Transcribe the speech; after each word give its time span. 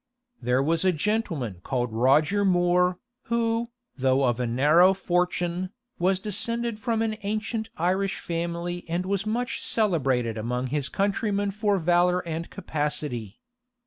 14 0.39 0.45
There 0.47 0.63
was 0.63 0.83
a 0.83 0.91
gentleman 0.91 1.59
called 1.61 1.93
Roger 1.93 2.43
More, 2.43 2.97
who, 3.25 3.69
though 3.95 4.23
of 4.23 4.39
a 4.39 4.47
narrow 4.47 4.95
fortune, 4.95 5.69
was 5.99 6.17
descended 6.19 6.79
from 6.79 7.03
an 7.03 7.17
ancient 7.21 7.69
Irish 7.77 8.17
family 8.17 8.83
and 8.89 9.05
was 9.05 9.27
much 9.27 9.61
celebrated 9.61 10.39
among 10.39 10.65
his 10.73 10.89
countrymen 10.89 11.51
for 11.51 11.77
valor 11.77 12.27
and 12.27 12.49
capacity. 12.49 13.41